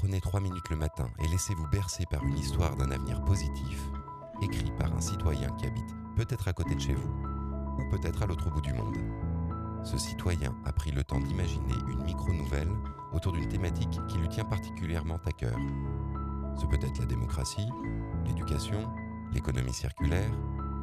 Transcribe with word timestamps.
Prenez 0.00 0.22
trois 0.22 0.40
minutes 0.40 0.70
le 0.70 0.76
matin 0.76 1.10
et 1.18 1.28
laissez-vous 1.28 1.66
bercer 1.66 2.06
par 2.10 2.24
une 2.24 2.38
histoire 2.38 2.74
d'un 2.74 2.90
avenir 2.90 3.22
positif, 3.22 3.82
écrit 4.40 4.72
par 4.78 4.90
un 4.96 5.00
citoyen 5.02 5.50
qui 5.58 5.66
habite 5.66 5.94
peut-être 6.16 6.48
à 6.48 6.54
côté 6.54 6.74
de 6.74 6.80
chez 6.80 6.94
vous, 6.94 7.12
ou 7.78 7.90
peut-être 7.90 8.22
à 8.22 8.26
l'autre 8.26 8.48
bout 8.48 8.62
du 8.62 8.72
monde. 8.72 8.96
Ce 9.84 9.98
citoyen 9.98 10.56
a 10.64 10.72
pris 10.72 10.90
le 10.90 11.04
temps 11.04 11.20
d'imaginer 11.20 11.74
une 11.86 12.02
micro-nouvelle 12.02 12.70
autour 13.12 13.32
d'une 13.32 13.46
thématique 13.46 14.00
qui 14.08 14.16
lui 14.16 14.30
tient 14.30 14.46
particulièrement 14.46 15.18
à 15.26 15.32
cœur. 15.32 15.58
Ce 16.58 16.64
peut 16.64 16.78
être 16.80 16.98
la 16.98 17.04
démocratie, 17.04 17.68
l'éducation, 18.24 18.90
l'économie 19.34 19.74
circulaire, 19.74 20.32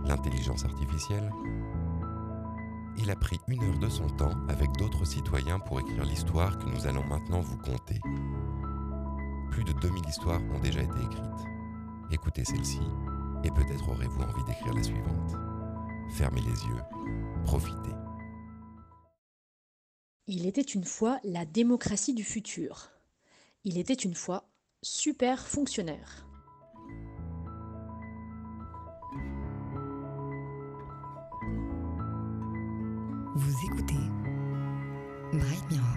l'intelligence 0.05 0.63
artificielle. 0.63 1.31
Il 2.99 3.09
a 3.09 3.15
pris 3.15 3.39
une 3.47 3.63
heure 3.63 3.79
de 3.79 3.89
son 3.89 4.09
temps 4.09 4.35
avec 4.47 4.71
d'autres 4.73 5.05
citoyens 5.05 5.57
pour 5.57 5.79
écrire 5.79 6.05
l'histoire 6.05 6.59
que 6.59 6.65
nous 6.65 6.85
allons 6.85 7.03
maintenant 7.03 7.41
vous 7.41 7.57
conter. 7.57 7.99
Plus 9.57 9.63
de 9.63 9.73
2000 9.73 10.07
histoires 10.07 10.41
ont 10.53 10.59
déjà 10.59 10.83
été 10.83 10.99
écrites. 10.99 11.47
Écoutez 12.11 12.45
celle-ci 12.45 12.79
et 13.43 13.49
peut-être 13.49 13.89
aurez-vous 13.89 14.21
envie 14.21 14.43
d'écrire 14.43 14.71
la 14.71 14.83
suivante. 14.83 15.31
Fermez 16.11 16.41
les 16.41 16.67
yeux, 16.67 16.83
profitez. 17.43 17.95
Il 20.27 20.45
était 20.45 20.61
une 20.61 20.83
fois 20.83 21.19
la 21.23 21.43
démocratie 21.45 22.13
du 22.13 22.23
futur. 22.23 22.91
Il 23.63 23.79
était 23.79 23.95
une 23.95 24.13
fois 24.13 24.47
super 24.83 25.47
fonctionnaire. 25.47 26.27
Vous 33.35 33.55
écoutez 33.65 33.95
Bright 35.33 35.71
Mirror. 35.71 35.96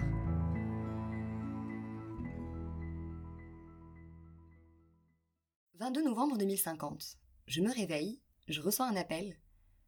22 5.91 6.05
novembre 6.05 6.37
2050. 6.37 7.17
Je 7.47 7.59
me 7.59 7.69
réveille, 7.69 8.21
je 8.47 8.61
reçois 8.61 8.87
un 8.87 8.95
appel. 8.95 9.37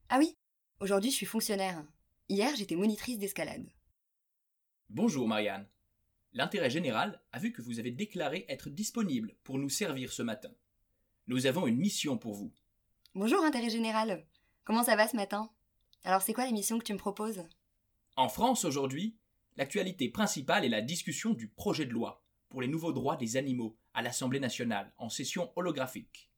Ah 0.09 0.17
oui, 0.19 0.35
aujourd'hui 0.81 1.11
je 1.11 1.15
suis 1.15 1.25
fonctionnaire. 1.25 1.81
Hier 2.27 2.53
j'étais 2.57 2.75
monitrice 2.75 3.17
d'escalade. 3.17 3.71
Bonjour 4.89 5.29
Marianne. 5.29 5.65
L'intérêt 6.33 6.69
général 6.69 7.21
a 7.31 7.39
vu 7.39 7.53
que 7.53 7.61
vous 7.61 7.79
avez 7.79 7.91
déclaré 7.91 8.43
être 8.49 8.69
disponible 8.69 9.37
pour 9.45 9.57
nous 9.57 9.69
servir 9.69 10.11
ce 10.11 10.23
matin. 10.23 10.51
Nous 11.27 11.45
avons 11.45 11.67
une 11.67 11.77
mission 11.77 12.17
pour 12.17 12.33
vous. 12.33 12.51
Bonjour 13.15 13.41
intérêt 13.41 13.69
général. 13.69 14.27
Comment 14.65 14.83
ça 14.83 14.97
va 14.97 15.07
ce 15.07 15.15
matin? 15.15 15.49
Alors 16.03 16.21
c'est 16.21 16.33
quoi 16.33 16.45
l'émission 16.45 16.79
que 16.79 16.83
tu 16.83 16.91
me 16.91 16.97
proposes? 16.97 17.45
En 18.17 18.27
France 18.27 18.65
aujourd'hui, 18.65 19.15
l'actualité 19.55 20.09
principale 20.09 20.65
est 20.65 20.69
la 20.69 20.81
discussion 20.81 21.33
du 21.33 21.47
projet 21.47 21.85
de 21.85 21.93
loi 21.93 22.22
pour 22.53 22.61
les 22.61 22.67
nouveaux 22.67 22.93
droits 22.93 23.17
des 23.17 23.35
animaux 23.35 23.75
à 23.95 24.03
l'Assemblée 24.03 24.39
nationale 24.39 24.93
en 24.97 25.09
session 25.09 25.51
holographique. 25.55 26.29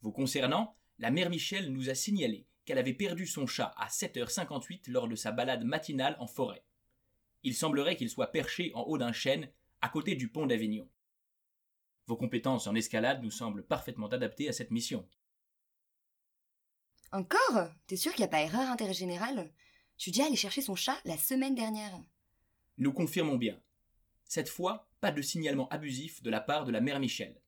Vous 0.00 0.12
concernant, 0.12 0.76
la 1.00 1.10
mère 1.10 1.30
Michel 1.30 1.72
nous 1.72 1.90
a 1.90 1.96
signalé 1.96 2.46
qu'elle 2.64 2.78
avait 2.78 2.94
perdu 2.94 3.26
son 3.26 3.44
chat 3.44 3.74
à 3.76 3.88
7h58 3.88 4.88
lors 4.88 5.08
de 5.08 5.16
sa 5.16 5.32
balade 5.32 5.64
matinale 5.64 6.16
en 6.20 6.28
forêt. 6.28 6.62
Il 7.42 7.56
semblerait 7.56 7.96
qu'il 7.96 8.08
soit 8.08 8.30
perché 8.30 8.70
en 8.76 8.82
haut 8.82 8.98
d'un 8.98 9.10
chêne 9.10 9.50
à 9.80 9.88
côté 9.88 10.14
du 10.14 10.28
pont 10.28 10.46
d'Avignon. 10.46 10.88
Vos 12.06 12.16
compétences 12.16 12.68
en 12.68 12.76
escalade 12.76 13.20
nous 13.24 13.32
semblent 13.32 13.66
parfaitement 13.66 14.06
adaptées 14.06 14.48
à 14.48 14.52
cette 14.52 14.70
mission. 14.70 15.08
Encore? 17.10 17.68
T'es 17.88 17.96
sûr 17.96 18.12
qu'il 18.12 18.20
n'y 18.20 18.26
a 18.26 18.28
pas 18.28 18.42
erreur 18.42 18.70
intérêt 18.70 18.94
général 18.94 19.50
Je 19.96 20.02
suis 20.02 20.12
déjà 20.12 20.26
allé 20.26 20.36
chercher 20.36 20.62
son 20.62 20.76
chat 20.76 21.00
la 21.04 21.18
semaine 21.18 21.56
dernière. 21.56 22.00
Nous 22.78 22.92
confirmons 22.92 23.38
bien. 23.38 23.60
Cette 24.24 24.48
fois, 24.48 24.88
pas 25.02 25.10
de 25.10 25.20
signalement 25.20 25.68
abusif 25.70 26.22
de 26.22 26.30
la 26.30 26.40
part 26.40 26.64
de 26.64 26.70
la 26.70 26.80
mère 26.80 27.00
Michel. 27.00 27.42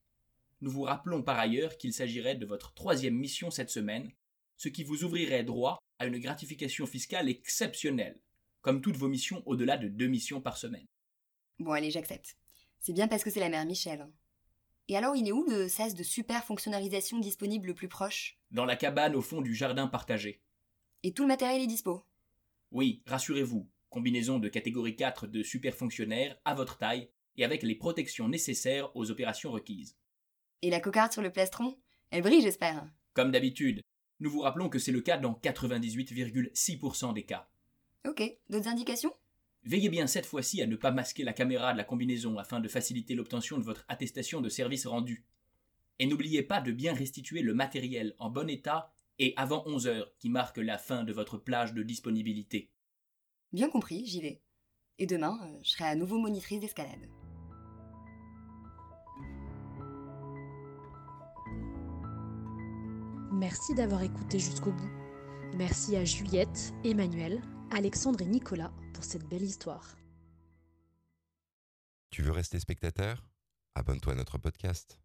Nous 0.59 0.69
vous 0.69 0.81
rappelons 0.81 1.23
par 1.23 1.39
ailleurs 1.39 1.77
qu'il 1.77 1.93
s'agirait 1.93 2.35
de 2.35 2.45
votre 2.45 2.73
troisième 2.73 3.15
mission 3.15 3.49
cette 3.49 3.69
semaine, 3.69 4.11
ce 4.57 4.67
qui 4.67 4.83
vous 4.83 5.05
ouvrirait 5.05 5.45
droit 5.45 5.77
à 5.97 6.05
une 6.05 6.19
gratification 6.19 6.85
fiscale 6.85 7.29
exceptionnelle, 7.29 8.19
comme 8.59 8.81
toutes 8.81 8.97
vos 8.97 9.07
missions 9.07 9.41
au-delà 9.45 9.77
de 9.77 9.87
deux 9.87 10.07
missions 10.07 10.41
par 10.41 10.57
semaine. 10.57 10.85
Bon 11.57 11.71
allez, 11.71 11.91
j'accepte. 11.91 12.35
C'est 12.79 12.91
bien 12.91 13.07
parce 13.07 13.23
que 13.23 13.29
c'est 13.29 13.39
la 13.39 13.47
mère 13.47 13.65
Michel. 13.65 14.05
Et 14.89 14.97
alors 14.97 15.15
il 15.15 15.25
est 15.25 15.31
où 15.31 15.45
le 15.47 15.69
sas 15.69 15.95
de 15.95 16.03
super 16.03 16.43
fonctionnalisation 16.43 17.19
disponible 17.19 17.67
le 17.67 17.73
plus 17.73 17.87
proche? 17.87 18.37
Dans 18.51 18.65
la 18.65 18.75
cabane 18.75 19.15
au 19.15 19.21
fond 19.21 19.41
du 19.41 19.55
jardin 19.55 19.87
partagé. 19.87 20.41
Et 21.03 21.13
tout 21.13 21.23
le 21.23 21.29
matériel 21.29 21.61
est 21.61 21.67
dispo? 21.67 22.05
Oui, 22.71 23.01
rassurez-vous, 23.05 23.65
combinaison 23.89 24.39
de 24.39 24.49
catégorie 24.49 24.97
4 24.97 25.27
de 25.27 25.41
super 25.41 25.73
fonctionnaires 25.73 26.37
à 26.43 26.53
votre 26.53 26.77
taille 26.77 27.09
et 27.37 27.45
avec 27.45 27.63
les 27.63 27.75
protections 27.75 28.27
nécessaires 28.27 28.95
aux 28.95 29.11
opérations 29.11 29.51
requises. 29.51 29.95
Et 30.61 30.69
la 30.69 30.79
cocarde 30.79 31.11
sur 31.11 31.21
le 31.21 31.31
plastron? 31.31 31.77
Elle 32.11 32.21
brille, 32.21 32.41
j'espère. 32.41 32.87
Comme 33.13 33.31
d'habitude, 33.31 33.81
nous 34.19 34.29
vous 34.29 34.41
rappelons 34.41 34.69
que 34.69 34.79
c'est 34.79 34.91
le 34.91 35.01
cas 35.01 35.17
dans 35.17 35.33
98,6% 35.33 37.13
des 37.13 37.23
cas. 37.23 37.49
Ok, 38.07 38.23
d'autres 38.49 38.67
indications? 38.67 39.13
Veillez 39.63 39.89
bien 39.89 40.05
cette 40.05 40.27
fois-ci 40.27 40.61
à 40.61 40.67
ne 40.67 40.75
pas 40.75 40.91
masquer 40.91 41.23
la 41.23 41.33
caméra 41.33 41.73
de 41.73 41.77
la 41.77 41.83
combinaison 41.83 42.37
afin 42.37 42.59
de 42.59 42.67
faciliter 42.67 43.15
l'obtention 43.15 43.57
de 43.57 43.63
votre 43.63 43.83
attestation 43.87 44.39
de 44.41 44.49
service 44.49 44.85
rendu. 44.85 45.25
Et 45.97 46.05
n'oubliez 46.05 46.43
pas 46.43 46.61
de 46.61 46.71
bien 46.71 46.93
restituer 46.93 47.41
le 47.41 47.53
matériel 47.53 48.15
en 48.19 48.29
bon 48.29 48.49
état 48.49 48.93
et 49.17 49.33
avant 49.37 49.63
11 49.65 49.87
heures 49.87 50.11
qui 50.19 50.29
marque 50.29 50.57
la 50.57 50.77
fin 50.77 51.03
de 51.03 51.13
votre 51.13 51.37
plage 51.37 51.73
de 51.73 51.83
disponibilité. 51.83 52.69
Bien 53.53 53.69
compris, 53.69 54.05
j'y 54.05 54.21
vais. 54.21 54.41
Et 54.99 55.07
demain, 55.07 55.37
euh, 55.43 55.59
je 55.63 55.71
serai 55.71 55.85
à 55.85 55.95
nouveau 55.95 56.19
monitrice 56.19 56.59
d'escalade. 56.59 57.09
Merci 63.35 63.75
d'avoir 63.75 64.01
écouté 64.01 64.39
jusqu'au 64.39 64.71
bout. 64.71 64.91
Merci 65.57 65.97
à 65.97 66.05
Juliette, 66.05 66.73
Emmanuel, 66.85 67.41
Alexandre 67.69 68.21
et 68.21 68.25
Nicolas 68.25 68.71
pour 68.93 69.03
cette 69.03 69.27
belle 69.27 69.43
histoire. 69.43 69.97
Tu 72.11 72.21
veux 72.21 72.31
rester 72.31 72.61
spectateur? 72.61 73.27
Abonne-toi 73.75 74.13
à 74.13 74.15
notre 74.15 74.37
podcast. 74.37 75.01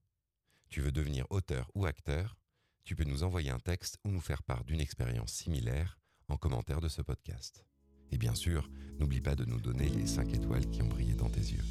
Tu 0.68 0.80
veux 0.80 0.92
devenir 0.92 1.26
auteur 1.30 1.72
ou 1.74 1.86
acteur? 1.86 2.36
Tu 2.84 2.94
peux 2.94 3.02
nous 3.02 3.24
envoyer 3.24 3.50
un 3.50 3.58
texte 3.58 3.98
ou 4.04 4.12
nous 4.12 4.20
faire 4.20 4.44
part 4.44 4.62
d'une 4.62 4.80
expérience 4.80 5.32
similaire 5.32 5.98
en 6.28 6.36
commentaire 6.36 6.80
de 6.80 6.88
ce 6.88 7.02
podcast. 7.02 7.64
Et 8.12 8.16
bien 8.16 8.36
sûr, 8.36 8.70
n'oublie 9.00 9.20
pas 9.20 9.34
de 9.34 9.44
nous 9.44 9.60
donner 9.60 9.88
les 9.88 10.06
5 10.06 10.32
étoiles 10.34 10.70
qui 10.70 10.82
ont 10.82 10.88
brillé 10.88 11.14
dans 11.14 11.30
tes 11.30 11.40
yeux. 11.40 11.64